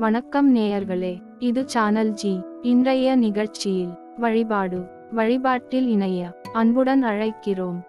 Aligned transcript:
வணக்கம் 0.00 0.56
நேயர்களே 0.56 1.12
இது 1.38 1.62
சானல் 1.66 2.12
ஜி 2.12 2.32
இன்றைய 2.62 3.16
நிகழ்ச்சியில் 3.16 3.92
வழிபாடு 4.18 4.78
வழிபாட்டில் 5.12 5.88
இணைய 5.88 6.20
அன்புடன் 6.52 7.04
அழைக்கிறோம். 7.04 7.80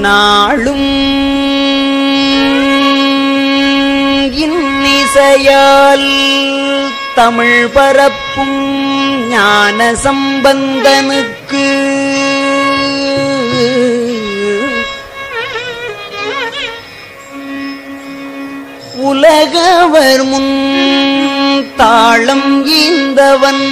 நாளும் 0.00 0.88
இன்னிசையால் 4.44 6.08
தமிழ் 7.14 7.68
பரப்பும் 7.72 8.58
ஞான 9.28 9.94
சம்பந்தனுக்கு 9.94 11.66
உலகவர் 19.00 20.24
முன் 20.24 21.72
தாளம் 21.76 22.66
ஈந்தவன். 22.66 23.66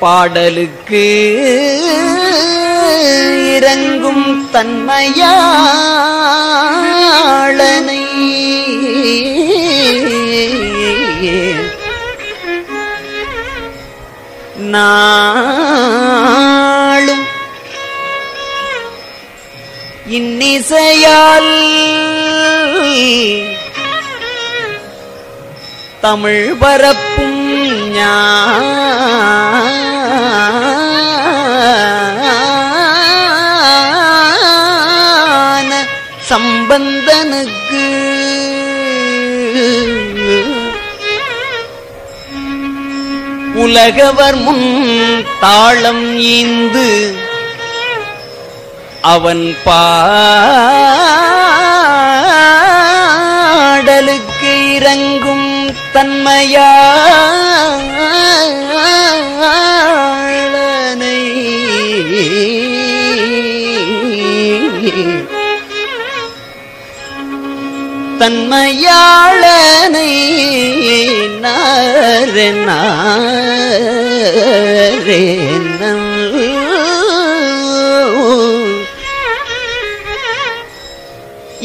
பாடலுக்கு 0.00 1.06
இறங்கும் 3.54 4.48
தன்மையாளனை. 4.52 5.24
நான் 14.56 15.55
இன்னிசையால் 20.16 21.52
தமிழ் 26.00 26.46
பரப்பும் 26.58 27.42
ஞான 34.76 35.72
சம்பந்தனுக்கு 36.30 37.84
உலகவர் 43.56 44.38
முன் 44.38 44.66
தாளம் 45.40 46.04
ஈந்து 46.30 46.86
அவன் 49.12 49.44
பாடலுக்கு 53.56 54.52
இறங்கும் 54.74 55.48
தன்மையாளனை. 55.92 56.66
தன்மையாளனை 68.76 70.10
நாரே 71.42 72.46
நாரே 72.66 72.80
நம் 75.80 76.05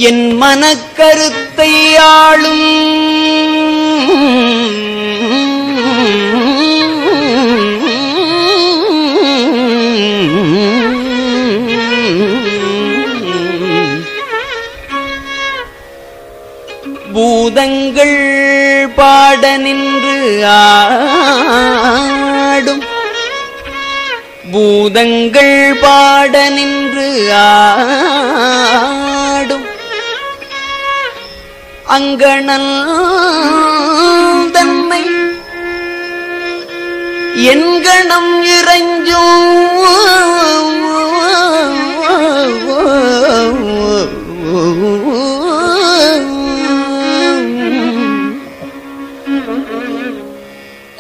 என் 0.09 0.25
மனக்கருத்தை 0.41 1.71
ஆளும். 2.11 2.67
பூதங்கள் 17.13 18.17
பாட 18.97 19.57
நின்று 19.57 20.17
ஆடும். 20.55 22.83
பூதங்கள் 24.53 25.53
பாட 25.83 26.49
நின்று 26.49 27.07
ஆ 27.41 27.43
அங்கணன் 31.91 32.69
தன்னை 34.53 35.01
என்கணம் 37.45 38.43
இறைஞ்சும் 38.51 39.49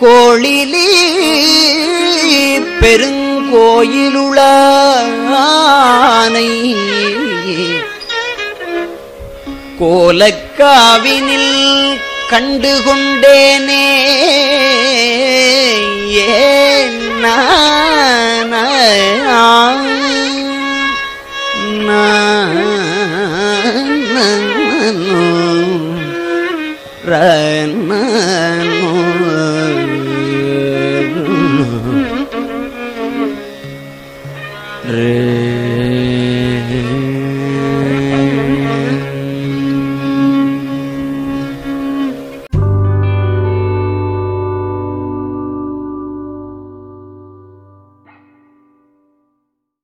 கோளிலி 0.01 0.87
பெருங்கோயிலுளானை 2.81 3.29
கோலக்காவினில் 9.81 11.53
கண்டுகொண்டேனே. 12.31 13.85
ஏன் 16.25 16.99
நான் 17.19 17.61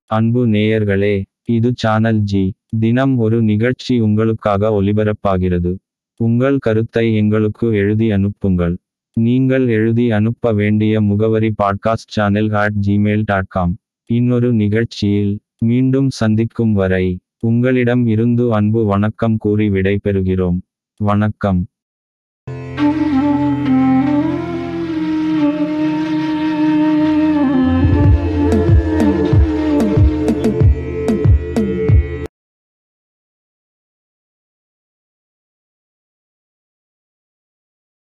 அன்பு 0.09 0.47
நேயர்களே 0.47 1.16
இது 1.45 1.72
சானல் 1.75 2.19
ஜி 2.19 2.53
தினம் 2.79 3.18
ஒரு 3.18 3.41
நிகழ்ச்சி 3.41 4.00
உங்களுக்காக 4.00 4.69
ஒலிபரப்பாகிறது 4.81 5.72
உங்கள் 6.19 6.57
கருத்தை 6.57 7.16
எங்களுக்கு 7.16 7.68
எழுதி 7.73 8.12
அனுப்புங்கள். 8.12 8.75
நீங்கள் 9.17 9.67
எழுதி 9.67 10.12
அனுப்ப 10.12 10.53
வேண்டிய 10.53 11.01
முகவரி 11.01 11.53
podcast 11.63 12.12
channel 12.12 12.50
at 12.50 12.73
Gmail 12.88 13.22
dot 13.25 13.47
com 13.47 13.78
இன்னொரு 14.09 14.53
நிகழ்ச்சியில் 14.53 15.40
மீண்டும் 15.57 16.09
சந்திக்கும் 16.09 16.73
வரை 16.73 17.05
உங்களிடம் 17.40 18.08
இருந்து 18.08 18.53
அன்பு 18.53 18.85
வணக்கம் 18.85 19.37
கூறி 19.37 19.70
விடைபெறுகிறோம். 19.70 20.58
வணக்கம். 20.99 21.67